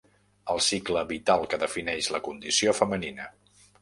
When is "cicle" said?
0.67-1.03